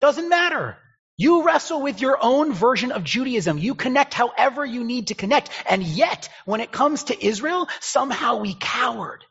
Doesn't 0.00 0.28
matter. 0.28 0.76
You 1.16 1.44
wrestle 1.44 1.80
with 1.80 2.00
your 2.00 2.18
own 2.20 2.52
version 2.52 2.92
of 2.92 3.04
Judaism. 3.04 3.58
You 3.58 3.74
connect 3.74 4.14
however 4.14 4.64
you 4.64 4.84
need 4.84 5.08
to 5.08 5.14
connect. 5.14 5.50
And 5.68 5.82
yet, 5.82 6.28
when 6.44 6.60
it 6.60 6.72
comes 6.72 7.04
to 7.04 7.26
Israel, 7.26 7.68
somehow 7.80 8.38
we 8.38 8.54
cowered 8.54 9.24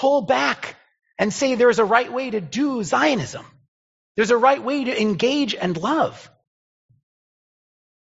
pull 0.00 0.22
back 0.22 0.76
and 1.18 1.32
say 1.32 1.54
there's 1.54 1.78
a 1.78 1.84
right 1.84 2.10
way 2.10 2.30
to 2.30 2.40
do 2.40 2.82
Zionism. 2.82 3.44
There's 4.16 4.30
a 4.30 4.36
right 4.36 4.62
way 4.62 4.84
to 4.84 5.00
engage 5.00 5.54
and 5.54 5.76
love. 5.76 6.30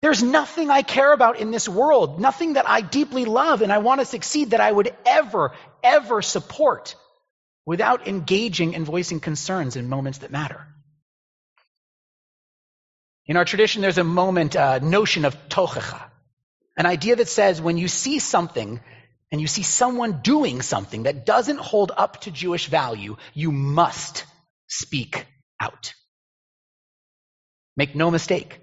There's 0.01 0.23
nothing 0.23 0.69
I 0.69 0.81
care 0.81 1.11
about 1.11 1.39
in 1.39 1.51
this 1.51 1.67
world, 1.67 2.21
nothing 2.21 2.53
that 2.53 2.69
I 2.69 2.81
deeply 2.81 3.25
love 3.25 3.61
and 3.61 3.71
I 3.71 3.79
want 3.79 3.99
to 3.99 4.05
succeed 4.05 4.51
that 4.51 4.61
I 4.61 4.71
would 4.71 4.93
ever, 5.05 5.51
ever 5.83 6.21
support 6.21 6.95
without 7.65 8.07
engaging 8.07 8.75
and 8.75 8.85
voicing 8.85 9.19
concerns 9.19 9.75
in 9.75 9.89
moments 9.89 10.19
that 10.19 10.31
matter. 10.31 10.65
In 13.25 13.35
our 13.35 13.45
tradition, 13.45 13.81
there's 13.81 13.97
a 13.97 14.03
moment, 14.03 14.55
uh, 14.55 14.79
notion 14.79 15.25
of 15.25 15.49
tochecha, 15.49 16.01
an 16.77 16.85
idea 16.85 17.17
that 17.17 17.27
says 17.27 17.61
when 17.61 17.77
you 17.77 17.87
see 17.87 18.19
something 18.19 18.79
and 19.31 19.41
you 19.41 19.47
see 19.47 19.63
someone 19.63 20.21
doing 20.23 20.61
something 20.61 21.03
that 21.03 21.25
doesn't 21.25 21.59
hold 21.59 21.91
up 21.95 22.21
to 22.21 22.31
Jewish 22.31 22.67
value, 22.67 23.17
you 23.33 23.51
must 23.51 24.25
speak 24.67 25.25
out. 25.59 25.93
Make 27.75 27.95
no 27.95 28.09
mistake. 28.09 28.59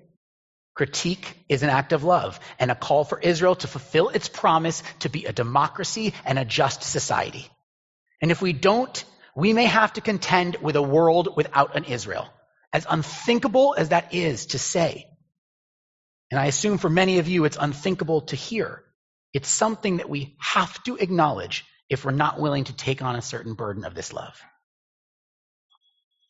Critique 0.77 1.35
is 1.49 1.63
an 1.63 1.71
act 1.71 1.95
of 1.95 2.05
love 2.05 2.39
and 2.59 2.71
a 2.71 2.75
call 2.75 3.05
for 3.05 3.19
Israel 3.19 3.57
to 3.57 3.67
fulfill 3.67 4.11
its 4.11 4.29
promise 4.29 4.83
to 5.01 5.09
be 5.09 5.25
a 5.25 5.33
democracy 5.33 6.13
and 6.27 6.39
a 6.39 6.45
just 6.45 6.83
society. 6.83 7.49
And 8.21 8.31
if 8.31 8.43
we 8.43 8.53
don't, 8.53 9.05
we 9.35 9.55
may 9.55 9.65
have 9.65 9.95
to 9.95 10.03
contend 10.03 10.57
with 10.57 10.77
a 10.77 10.83
world 10.83 11.35
without 11.35 11.77
an 11.77 11.85
Israel, 11.85 12.29
as 12.75 12.87
unthinkable 12.89 13.75
as 13.77 13.89
that 13.89 14.13
is 14.13 14.47
to 14.47 14.59
say. 14.59 15.07
And 16.31 16.39
I 16.39 16.47
assume 16.47 16.77
for 16.77 16.91
many 16.91 17.21
of 17.21 17.29
you 17.29 17.47
it's 17.47 17.57
unthinkable 17.59 18.23
to 18.23 18.37
hear. 18.37 18.85
It's 19.33 19.49
something 19.49 19.99
that 19.99 20.11
we 20.11 20.37
have 20.41 20.83
to 20.85 20.97
acknowledge 20.97 21.65
if 21.89 22.05
we're 22.05 22.11
not 22.11 22.39
willing 22.39 22.65
to 22.65 22.77
take 22.77 23.01
on 23.01 23.17
a 23.17 23.23
certain 23.23 23.55
burden 23.55 23.85
of 23.85 23.95
this 23.95 24.13
love. 24.13 24.39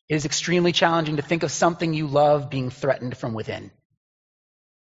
It 0.07 0.15
is 0.15 0.25
extremely 0.25 0.71
challenging 0.71 1.17
to 1.17 1.21
think 1.21 1.43
of 1.43 1.51
something 1.51 1.93
you 1.93 2.07
love 2.07 2.49
being 2.49 2.69
threatened 2.69 3.17
from 3.17 3.33
within. 3.33 3.71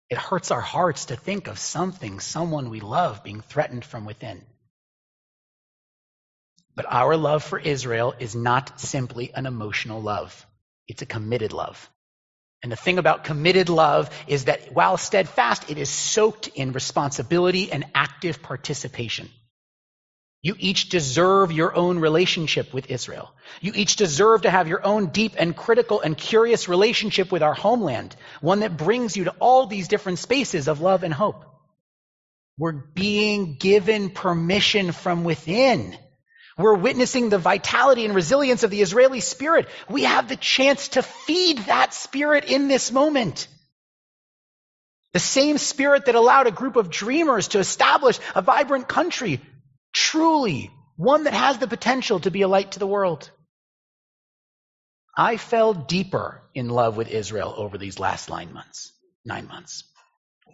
It 0.09 0.17
hurts 0.17 0.51
our 0.51 0.61
hearts 0.61 1.05
to 1.05 1.15
think 1.15 1.47
of 1.47 1.59
something, 1.59 2.19
someone 2.19 2.69
we 2.69 2.79
love 2.79 3.23
being 3.23 3.41
threatened 3.41 3.85
from 3.85 4.05
within. 4.05 4.43
But 6.75 6.85
our 6.89 7.15
love 7.15 7.43
for 7.43 7.59
Israel 7.59 8.15
is 8.19 8.35
not 8.35 8.79
simply 8.79 9.31
an 9.33 9.45
emotional 9.45 10.01
love. 10.01 10.45
It's 10.87 11.01
a 11.01 11.05
committed 11.05 11.53
love. 11.53 11.89
And 12.63 12.71
the 12.71 12.75
thing 12.75 12.97
about 12.97 13.23
committed 13.23 13.69
love 13.69 14.09
is 14.27 14.45
that 14.45 14.73
while 14.73 14.97
steadfast, 14.97 15.69
it 15.69 15.77
is 15.77 15.89
soaked 15.89 16.47
in 16.47 16.73
responsibility 16.73 17.71
and 17.71 17.85
active 17.93 18.41
participation. 18.41 19.29
You 20.41 20.55
each 20.57 20.89
deserve 20.89 21.51
your 21.51 21.75
own 21.75 21.99
relationship 21.99 22.73
with 22.73 22.89
Israel. 22.89 23.33
You 23.59 23.73
each 23.75 23.97
deserve 23.97 24.43
to 24.43 24.49
have 24.49 24.67
your 24.67 24.85
own 24.85 25.07
deep 25.07 25.35
and 25.37 25.55
critical 25.55 25.99
and 25.99 26.17
curious 26.17 26.69
relationship 26.69 27.31
with 27.31 27.43
our 27.43 27.53
homeland, 27.53 28.15
one 28.39 28.61
that 28.61 28.77
brings 28.77 29.17
you 29.17 29.25
to 29.25 29.35
all 29.39 29.67
these 29.67 29.89
different 29.89 30.19
spaces 30.19 30.67
of 30.67 30.79
love 30.79 31.03
and 31.03 31.13
hope. 31.13 31.43
We're 32.57 32.71
being 32.71 33.55
given 33.55 34.09
permission 34.09 34.91
from 34.93 35.23
within 35.23 35.97
we're 36.59 36.75
witnessing 36.75 37.29
the 37.29 37.37
vitality 37.37 38.03
and 38.03 38.13
resilience 38.13 38.63
of 38.63 38.69
the 38.69 38.81
Israeli 38.81 39.21
spirit. 39.21 39.69
We 39.89 40.03
have 40.03 40.27
the 40.27 40.35
chance 40.35 40.89
to 40.89 41.01
feed 41.01 41.57
that 41.59 41.93
spirit 41.93 42.43
in 42.43 42.67
this 42.67 42.91
moment. 42.91 43.47
The 45.13 45.19
same 45.19 45.57
spirit 45.57 46.05
that 46.05 46.15
allowed 46.15 46.47
a 46.47 46.51
group 46.51 46.75
of 46.75 46.89
dreamers 46.89 47.47
to 47.49 47.59
establish 47.59 48.19
a 48.35 48.41
vibrant 48.41 48.89
country, 48.89 49.39
truly 49.93 50.71
one 50.95 51.23
that 51.23 51.33
has 51.33 51.57
the 51.57 51.67
potential 51.67 52.19
to 52.19 52.31
be 52.31 52.41
a 52.41 52.47
light 52.47 52.73
to 52.73 52.79
the 52.79 52.87
world. 52.87 53.29
I 55.17 55.37
fell 55.37 55.73
deeper 55.73 56.41
in 56.53 56.69
love 56.69 56.97
with 56.97 57.09
Israel 57.09 57.53
over 57.55 57.77
these 57.77 57.99
last 57.99 58.29
nine 58.29 58.53
months. 58.53 58.91
Nine 59.25 59.47
months. 59.47 59.83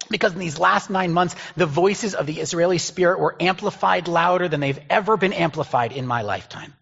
Because 0.09 0.33
in 0.33 0.39
these 0.39 0.59
last 0.59 0.89
nine 0.89 1.13
months, 1.13 1.35
the 1.55 1.65
voices 1.65 2.15
of 2.15 2.27
the 2.27 2.39
Israeli 2.39 2.77
spirit 2.77 3.19
were 3.19 3.35
amplified 3.39 4.07
louder 4.07 4.47
than 4.47 4.59
they've 4.59 4.79
ever 4.89 5.17
been 5.17 5.33
amplified 5.33 5.91
in 5.91 6.05
my 6.05 6.21
lifetime. 6.21 6.73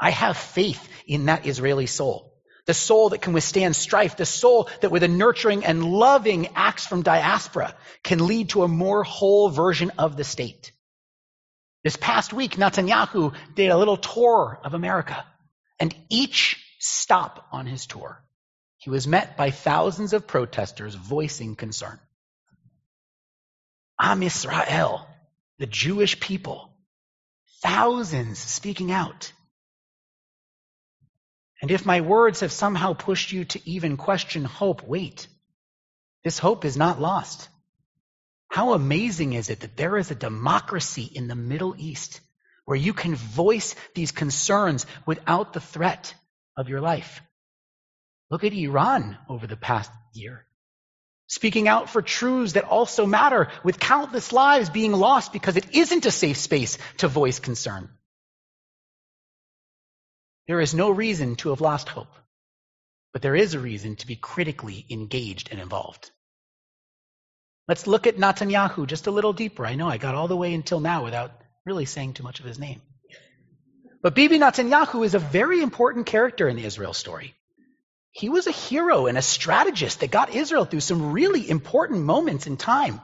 I 0.00 0.10
have 0.10 0.36
faith 0.36 0.88
in 1.06 1.26
that 1.26 1.46
Israeli 1.46 1.86
soul. 1.86 2.34
The 2.66 2.74
soul 2.74 3.10
that 3.10 3.22
can 3.22 3.32
withstand 3.32 3.76
strife, 3.76 4.16
the 4.16 4.26
soul 4.26 4.68
that 4.80 4.90
with 4.90 5.02
a 5.02 5.08
nurturing 5.08 5.64
and 5.64 5.84
loving 5.84 6.48
acts 6.54 6.86
from 6.86 7.02
diaspora 7.02 7.74
can 8.02 8.26
lead 8.26 8.50
to 8.50 8.62
a 8.62 8.68
more 8.68 9.02
whole 9.02 9.48
version 9.48 9.92
of 9.98 10.16
the 10.16 10.24
state. 10.24 10.72
This 11.84 11.96
past 11.96 12.32
week, 12.32 12.56
Netanyahu 12.56 13.34
did 13.54 13.70
a 13.70 13.76
little 13.76 13.96
tour 13.96 14.60
of 14.64 14.74
America, 14.74 15.24
and 15.78 15.94
each 16.08 16.64
stop 16.78 17.46
on 17.52 17.66
his 17.66 17.86
tour, 17.86 18.22
he 18.78 18.90
was 18.90 19.06
met 19.06 19.36
by 19.36 19.50
thousands 19.50 20.12
of 20.12 20.26
protesters 20.26 20.94
voicing 20.94 21.56
concern. 21.56 21.98
Am 24.00 24.22
Israel, 24.22 25.06
the 25.58 25.66
Jewish 25.66 26.20
people, 26.20 26.70
thousands 27.62 28.38
speaking 28.38 28.92
out. 28.92 29.32
And 31.60 31.72
if 31.72 31.84
my 31.84 32.00
words 32.00 32.40
have 32.40 32.52
somehow 32.52 32.92
pushed 32.92 33.32
you 33.32 33.44
to 33.46 33.68
even 33.68 33.96
question 33.96 34.44
hope, 34.44 34.84
wait. 34.84 35.26
This 36.22 36.38
hope 36.38 36.64
is 36.64 36.76
not 36.76 37.00
lost. 37.00 37.48
How 38.48 38.72
amazing 38.72 39.34
is 39.34 39.50
it 39.50 39.60
that 39.60 39.76
there 39.76 39.96
is 39.96 40.10
a 40.10 40.14
democracy 40.14 41.04
in 41.04 41.28
the 41.28 41.34
Middle 41.34 41.74
East 41.78 42.20
where 42.64 42.76
you 42.76 42.92
can 42.92 43.14
voice 43.14 43.74
these 43.94 44.12
concerns 44.12 44.86
without 45.06 45.52
the 45.52 45.60
threat 45.60 46.14
of 46.56 46.68
your 46.68 46.80
life? 46.80 47.22
Look 48.30 48.44
at 48.44 48.52
Iran 48.52 49.16
over 49.28 49.46
the 49.46 49.56
past 49.56 49.90
year 50.12 50.48
speaking 51.28 51.68
out 51.68 51.90
for 51.90 52.02
truths 52.02 52.54
that 52.54 52.64
also 52.64 53.06
matter, 53.06 53.48
with 53.62 53.78
countless 53.78 54.32
lives 54.32 54.70
being 54.70 54.92
lost 54.92 55.32
because 55.32 55.56
it 55.56 55.74
isn't 55.74 56.06
a 56.06 56.10
safe 56.10 56.38
space 56.38 56.78
to 56.96 57.06
voice 57.06 57.38
concern. 57.38 57.88
There 60.48 60.60
is 60.60 60.74
no 60.74 60.90
reason 60.90 61.36
to 61.36 61.50
have 61.50 61.60
lost 61.60 61.90
hope, 61.90 62.14
but 63.12 63.20
there 63.20 63.36
is 63.36 63.52
a 63.52 63.60
reason 63.60 63.96
to 63.96 64.06
be 64.06 64.16
critically 64.16 64.86
engaged 64.88 65.50
and 65.52 65.60
involved. 65.60 66.10
Let's 67.68 67.86
look 67.86 68.06
at 68.06 68.16
Netanyahu 68.16 68.86
just 68.86 69.06
a 69.06 69.10
little 69.10 69.34
deeper. 69.34 69.66
I 69.66 69.74
know 69.74 69.88
I 69.88 69.98
got 69.98 70.14
all 70.14 70.26
the 70.26 70.36
way 70.36 70.54
until 70.54 70.80
now 70.80 71.04
without 71.04 71.32
really 71.66 71.84
saying 71.84 72.14
too 72.14 72.22
much 72.22 72.40
of 72.40 72.46
his 72.46 72.58
name. 72.58 72.80
But 74.02 74.14
Bibi 74.14 74.38
Netanyahu 74.38 75.04
is 75.04 75.14
a 75.14 75.18
very 75.18 75.60
important 75.60 76.06
character 76.06 76.48
in 76.48 76.56
the 76.56 76.64
Israel 76.64 76.94
story. 76.94 77.34
He 78.10 78.30
was 78.30 78.46
a 78.46 78.52
hero 78.52 79.06
and 79.06 79.18
a 79.18 79.22
strategist 79.22 80.00
that 80.00 80.10
got 80.10 80.34
Israel 80.34 80.64
through 80.64 80.80
some 80.80 81.12
really 81.12 81.48
important 81.48 82.04
moments 82.04 82.46
in 82.46 82.56
time. 82.56 83.00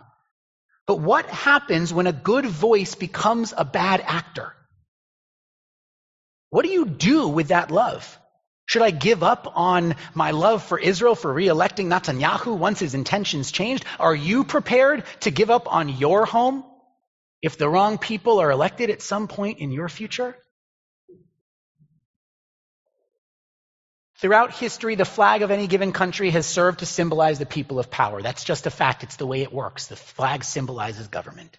But 0.86 1.00
what 1.00 1.26
happens 1.26 1.92
when 1.92 2.06
a 2.06 2.12
good 2.12 2.46
voice 2.46 2.94
becomes 2.94 3.52
a 3.56 3.64
bad 3.64 4.00
actor? 4.00 4.54
What 6.50 6.64
do 6.64 6.70
you 6.70 6.86
do 6.86 7.28
with 7.28 7.48
that 7.48 7.70
love? 7.70 8.18
Should 8.66 8.82
I 8.82 8.90
give 8.90 9.22
up 9.22 9.52
on 9.56 9.94
my 10.14 10.30
love 10.30 10.62
for 10.62 10.78
Israel 10.78 11.14
for 11.14 11.32
re-electing 11.32 11.88
Netanyahu 11.88 12.56
once 12.56 12.80
his 12.80 12.94
intentions 12.94 13.52
changed? 13.52 13.84
Are 14.00 14.14
you 14.14 14.44
prepared 14.44 15.04
to 15.20 15.30
give 15.30 15.50
up 15.50 15.72
on 15.72 15.88
your 15.88 16.24
home 16.24 16.64
if 17.42 17.58
the 17.58 17.68
wrong 17.68 17.98
people 17.98 18.40
are 18.40 18.50
elected 18.50 18.88
at 18.90 19.02
some 19.02 19.28
point 19.28 19.58
in 19.58 19.70
your 19.70 19.88
future? 19.88 20.36
Throughout 24.18 24.54
history, 24.54 24.94
the 24.94 25.04
flag 25.04 25.42
of 25.42 25.50
any 25.50 25.66
given 25.66 25.92
country 25.92 26.30
has 26.30 26.46
served 26.46 26.78
to 26.78 26.86
symbolize 26.86 27.38
the 27.38 27.44
people 27.44 27.78
of 27.78 27.90
power. 27.90 28.22
That's 28.22 28.44
just 28.44 28.66
a 28.66 28.70
fact. 28.70 29.02
It's 29.02 29.16
the 29.16 29.26
way 29.26 29.42
it 29.42 29.52
works. 29.52 29.88
The 29.88 29.96
flag 29.96 30.44
symbolizes 30.44 31.08
government. 31.08 31.58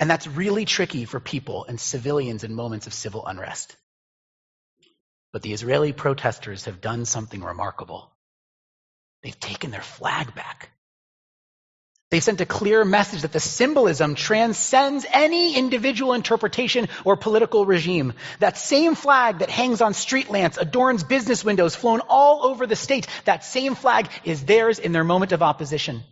And 0.00 0.10
that's 0.10 0.26
really 0.26 0.64
tricky 0.64 1.04
for 1.04 1.20
people 1.20 1.64
and 1.64 1.78
civilians 1.78 2.42
in 2.42 2.54
moments 2.54 2.88
of 2.88 2.94
civil 2.94 3.24
unrest. 3.24 3.76
But 5.32 5.42
the 5.42 5.52
Israeli 5.52 5.92
protesters 5.92 6.64
have 6.64 6.80
done 6.80 7.04
something 7.04 7.42
remarkable. 7.42 8.10
They've 9.22 9.38
taken 9.38 9.70
their 9.70 9.82
flag 9.82 10.34
back. 10.34 10.70
They've 12.10 12.22
sent 12.22 12.40
a 12.40 12.46
clear 12.46 12.84
message 12.84 13.22
that 13.22 13.32
the 13.32 13.40
symbolism 13.40 14.14
transcends 14.14 15.04
any 15.12 15.56
individual 15.56 16.12
interpretation 16.12 16.88
or 17.04 17.16
political 17.16 17.66
regime. 17.66 18.12
That 18.38 18.56
same 18.56 18.94
flag 18.94 19.40
that 19.40 19.50
hangs 19.50 19.80
on 19.80 19.92
street 19.92 20.30
lamps, 20.30 20.56
adorns 20.56 21.02
business 21.02 21.44
windows, 21.44 21.74
flown 21.74 22.00
all 22.08 22.46
over 22.46 22.64
the 22.64 22.76
state, 22.76 23.08
that 23.24 23.44
same 23.44 23.74
flag 23.74 24.08
is 24.24 24.44
theirs 24.44 24.78
in 24.78 24.92
their 24.92 25.02
moment 25.02 25.32
of 25.32 25.42
opposition. 25.42 26.04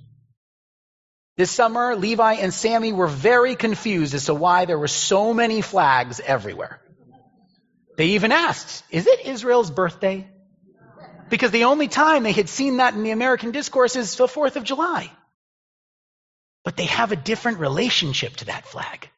This 1.36 1.52
summer, 1.52 1.94
Levi 1.94 2.34
and 2.34 2.52
Sammy 2.52 2.92
were 2.92 3.06
very 3.06 3.54
confused 3.54 4.14
as 4.14 4.26
to 4.26 4.34
why 4.34 4.64
there 4.64 4.78
were 4.78 4.88
so 4.88 5.32
many 5.32 5.60
flags 5.60 6.18
everywhere. 6.18 6.80
They 7.96 8.06
even 8.08 8.32
asked, 8.32 8.84
is 8.90 9.06
it 9.06 9.26
Israel's 9.26 9.70
birthday? 9.70 10.28
Because 11.30 11.50
the 11.50 11.64
only 11.64 11.88
time 11.88 12.22
they 12.22 12.32
had 12.32 12.48
seen 12.48 12.78
that 12.78 12.94
in 12.94 13.02
the 13.02 13.12
American 13.12 13.50
discourse 13.50 13.96
is 13.96 14.16
the 14.16 14.26
4th 14.26 14.56
of 14.56 14.64
July. 14.64 15.10
But 16.64 16.76
they 16.76 16.86
have 16.86 17.12
a 17.12 17.16
different 17.16 17.58
relationship 17.58 18.36
to 18.36 18.46
that 18.46 18.66
flag. 18.66 19.08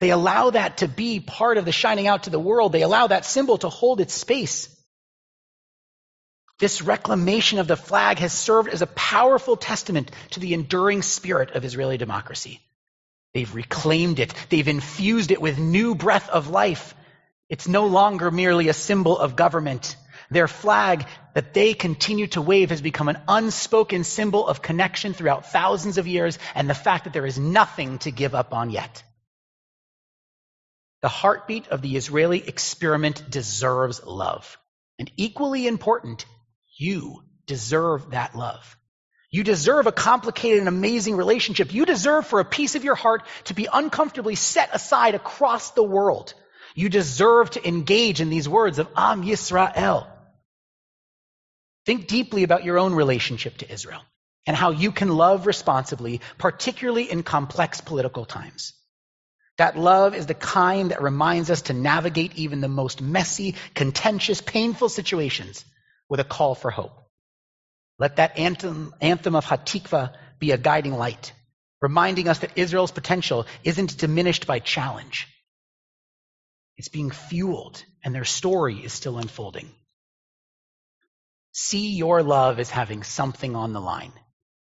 They 0.00 0.10
allow 0.10 0.50
that 0.50 0.78
to 0.78 0.88
be 0.88 1.20
part 1.20 1.58
of 1.58 1.64
the 1.64 1.72
shining 1.72 2.06
out 2.06 2.24
to 2.24 2.30
the 2.30 2.38
world. 2.38 2.72
They 2.72 2.82
allow 2.82 3.06
that 3.06 3.24
symbol 3.24 3.58
to 3.58 3.68
hold 3.68 4.00
its 4.00 4.14
space. 4.14 4.68
This 6.58 6.80
reclamation 6.80 7.58
of 7.58 7.66
the 7.66 7.76
flag 7.76 8.18
has 8.18 8.32
served 8.32 8.68
as 8.68 8.82
a 8.82 8.86
powerful 8.86 9.56
testament 9.56 10.10
to 10.30 10.40
the 10.40 10.54
enduring 10.54 11.02
spirit 11.02 11.50
of 11.50 11.64
Israeli 11.64 11.98
democracy. 11.98 12.60
They've 13.34 13.54
reclaimed 13.54 14.18
it. 14.20 14.32
They've 14.48 14.66
infused 14.66 15.30
it 15.30 15.40
with 15.40 15.58
new 15.58 15.94
breath 15.94 16.30
of 16.30 16.48
life. 16.48 16.94
It's 17.48 17.68
no 17.68 17.86
longer 17.86 18.30
merely 18.30 18.68
a 18.68 18.72
symbol 18.72 19.18
of 19.18 19.36
government. 19.36 19.96
Their 20.30 20.48
flag 20.48 21.06
that 21.34 21.54
they 21.54 21.74
continue 21.74 22.26
to 22.28 22.42
wave 22.42 22.70
has 22.70 22.80
become 22.80 23.08
an 23.08 23.18
unspoken 23.28 24.02
symbol 24.02 24.48
of 24.48 24.62
connection 24.62 25.12
throughout 25.12 25.52
thousands 25.52 25.98
of 25.98 26.08
years 26.08 26.38
and 26.54 26.68
the 26.68 26.74
fact 26.74 27.04
that 27.04 27.12
there 27.12 27.26
is 27.26 27.38
nothing 27.38 27.98
to 27.98 28.10
give 28.10 28.34
up 28.34 28.52
on 28.52 28.70
yet. 28.70 29.02
The 31.02 31.08
heartbeat 31.08 31.68
of 31.68 31.82
the 31.82 31.96
Israeli 31.96 32.46
experiment 32.46 33.30
deserves 33.30 34.04
love. 34.04 34.58
And 34.98 35.10
equally 35.16 35.68
important, 35.68 36.26
you 36.76 37.22
deserve 37.46 38.10
that 38.10 38.34
love. 38.34 38.76
You 39.30 39.44
deserve 39.44 39.86
a 39.86 39.92
complicated 39.92 40.60
and 40.60 40.68
amazing 40.68 41.16
relationship. 41.16 41.72
You 41.72 41.84
deserve 41.84 42.26
for 42.26 42.40
a 42.40 42.44
piece 42.44 42.74
of 42.74 42.84
your 42.84 42.94
heart 42.94 43.22
to 43.44 43.54
be 43.54 43.68
uncomfortably 43.72 44.34
set 44.34 44.70
aside 44.72 45.14
across 45.14 45.72
the 45.72 45.82
world. 45.84 46.34
You 46.76 46.90
deserve 46.90 47.50
to 47.52 47.66
engage 47.66 48.20
in 48.20 48.28
these 48.28 48.48
words 48.48 48.78
of 48.78 48.88
Am 48.94 49.22
Yisrael. 49.22 50.06
Think 51.86 52.06
deeply 52.06 52.42
about 52.42 52.64
your 52.64 52.78
own 52.78 52.94
relationship 52.94 53.56
to 53.58 53.72
Israel 53.72 54.02
and 54.46 54.54
how 54.54 54.72
you 54.72 54.92
can 54.92 55.08
love 55.08 55.46
responsibly, 55.46 56.20
particularly 56.36 57.10
in 57.10 57.22
complex 57.22 57.80
political 57.80 58.26
times. 58.26 58.74
That 59.56 59.78
love 59.78 60.14
is 60.14 60.26
the 60.26 60.34
kind 60.34 60.90
that 60.90 61.02
reminds 61.02 61.50
us 61.50 61.62
to 61.62 61.72
navigate 61.72 62.36
even 62.36 62.60
the 62.60 62.68
most 62.68 63.00
messy, 63.00 63.54
contentious, 63.74 64.42
painful 64.42 64.90
situations 64.90 65.64
with 66.10 66.20
a 66.20 66.24
call 66.24 66.54
for 66.54 66.70
hope. 66.70 66.92
Let 67.98 68.16
that 68.16 68.38
anthem, 68.38 68.94
anthem 69.00 69.34
of 69.34 69.46
Hatikva 69.46 70.12
be 70.38 70.50
a 70.50 70.58
guiding 70.58 70.92
light, 70.92 71.32
reminding 71.80 72.28
us 72.28 72.40
that 72.40 72.58
Israel's 72.58 72.92
potential 72.92 73.46
isn't 73.64 73.96
diminished 73.96 74.46
by 74.46 74.58
challenge. 74.58 75.26
It's 76.76 76.88
being 76.88 77.10
fueled, 77.10 77.82
and 78.04 78.14
their 78.14 78.24
story 78.24 78.76
is 78.76 78.92
still 78.92 79.18
unfolding. 79.18 79.70
See 81.52 81.92
your 81.92 82.22
love 82.22 82.58
as 82.58 82.68
having 82.68 83.02
something 83.02 83.56
on 83.56 83.72
the 83.72 83.80
line. 83.80 84.12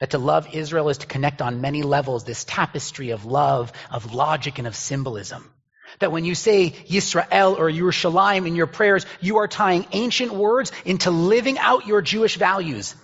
That 0.00 0.10
to 0.10 0.18
love 0.18 0.54
Israel 0.54 0.88
is 0.88 0.98
to 0.98 1.06
connect 1.06 1.42
on 1.42 1.60
many 1.60 1.82
levels 1.82 2.24
this 2.24 2.44
tapestry 2.44 3.10
of 3.10 3.26
love, 3.26 3.70
of 3.90 4.14
logic, 4.14 4.58
and 4.58 4.66
of 4.66 4.74
symbolism. 4.74 5.52
That 5.98 6.10
when 6.10 6.24
you 6.24 6.34
say 6.34 6.70
Yisrael 6.70 7.58
or 7.58 7.70
Yerushalayim 7.70 8.46
in 8.46 8.56
your 8.56 8.66
prayers, 8.66 9.04
you 9.20 9.38
are 9.38 9.48
tying 9.48 9.86
ancient 9.92 10.32
words 10.32 10.72
into 10.86 11.10
living 11.10 11.58
out 11.58 11.86
your 11.86 12.00
Jewish 12.00 12.36
values. 12.36 12.94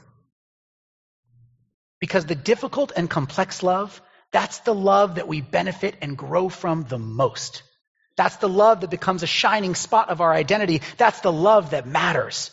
Because 2.01 2.25
the 2.25 2.35
difficult 2.35 2.93
and 2.97 3.11
complex 3.11 3.63
love, 3.63 4.01
that's 4.33 4.61
the 4.61 4.75
love 4.75 5.17
that 5.17 5.29
we 5.29 5.43
benefit 5.43 5.97
and 6.01 6.17
grow 6.17 6.49
from 6.49 6.85
the 6.85 6.99
most. 6.99 7.63
That's 8.17 8.37
the 8.37 8.49
love 8.49 8.81
that 8.81 8.91
becomes 8.91 9.23
a 9.23 9.27
shining 9.27 9.75
spot 9.75 10.09
of 10.09 10.21
our 10.21 10.33
identity. 10.33 10.83
That's 10.97 11.21
the 11.21 11.33
love 11.33 11.71
that 11.71 11.87
matters. 11.87 12.51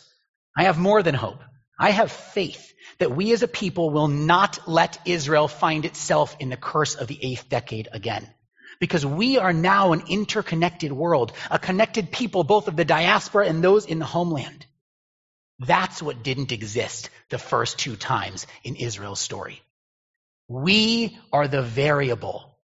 I 0.56 0.64
have 0.64 0.78
more 0.78 1.02
than 1.02 1.14
hope. 1.14 1.40
I 1.78 1.90
have 1.90 2.12
faith 2.12 2.72
that 2.98 3.14
we 3.14 3.32
as 3.32 3.42
a 3.42 3.48
people 3.48 3.90
will 3.90 4.08
not 4.08 4.68
let 4.68 4.98
Israel 5.04 5.48
find 5.48 5.84
itself 5.84 6.36
in 6.38 6.50
the 6.50 6.56
curse 6.56 6.94
of 6.94 7.08
the 7.08 7.18
eighth 7.20 7.48
decade 7.48 7.88
again. 7.92 8.28
Because 8.80 9.06
we 9.06 9.38
are 9.38 9.52
now 9.52 9.92
an 9.92 10.04
interconnected 10.08 10.92
world, 10.92 11.32
a 11.50 11.58
connected 11.58 12.10
people, 12.12 12.44
both 12.44 12.68
of 12.68 12.76
the 12.76 12.84
diaspora 12.84 13.46
and 13.46 13.62
those 13.62 13.86
in 13.86 13.98
the 13.98 14.04
homeland. 14.04 14.66
That's 15.60 16.02
what 16.02 16.22
didn't 16.22 16.52
exist 16.52 17.10
the 17.30 17.38
first 17.38 17.78
two 17.78 17.96
times 17.96 18.46
in 18.64 18.76
Israel's 18.76 19.20
story. 19.20 19.62
We 20.48 21.16
are 21.32 21.48
the 21.48 21.62
variable 21.62 22.58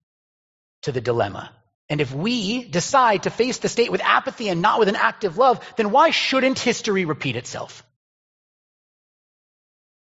to 0.84 0.92
the 0.92 1.02
dilemma. 1.02 1.52
And 1.90 2.02
if 2.02 2.14
we 2.14 2.66
decide 2.66 3.24
to 3.24 3.30
face 3.30 3.60
the 3.60 3.70
state 3.70 3.92
with 3.92 4.02
apathy 4.02 4.50
and 4.50 4.62
not 4.62 4.80
with 4.80 4.90
an 4.90 4.98
active 4.98 5.38
love, 5.38 5.60
then 5.78 5.92
why 5.92 6.10
shouldn't 6.10 6.60
history 6.60 7.06
repeat 7.06 7.36
itself? 7.36 7.84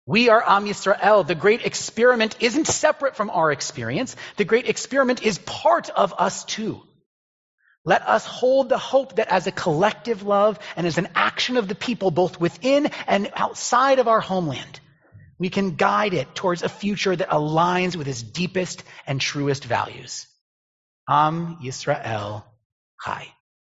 We 0.06 0.28
are 0.28 0.42
Am 0.46 0.64
Yisrael. 0.66 1.26
The 1.26 1.34
great 1.34 1.66
experiment 1.66 2.36
isn't 2.40 2.68
separate 2.68 3.16
from 3.16 3.28
our 3.28 3.50
experience. 3.50 4.14
The 4.36 4.44
great 4.44 4.68
experiment 4.68 5.22
is 5.22 5.38
part 5.38 5.90
of 5.90 6.14
us 6.16 6.44
too. 6.44 6.80
Let 7.84 8.02
us 8.02 8.24
hold 8.24 8.68
the 8.68 8.78
hope 8.78 9.16
that 9.16 9.28
as 9.28 9.46
a 9.46 9.52
collective 9.52 10.22
love 10.22 10.58
and 10.76 10.86
as 10.86 10.98
an 10.98 11.08
action 11.14 11.56
of 11.56 11.68
the 11.68 11.74
people, 11.74 12.10
both 12.10 12.40
within 12.40 12.86
and 13.06 13.30
outside 13.34 13.98
of 13.98 14.08
our 14.08 14.20
homeland, 14.20 14.80
we 15.38 15.50
can 15.50 15.76
guide 15.76 16.14
it 16.14 16.34
towards 16.34 16.62
a 16.62 16.68
future 16.68 17.14
that 17.14 17.28
aligns 17.28 17.96
with 17.96 18.08
its 18.08 18.22
deepest 18.22 18.82
and 19.06 19.20
truest 19.20 19.64
values. 19.64 20.26
Am 21.08 21.58
Yisrael 21.62 22.42
Chai. 23.00 23.36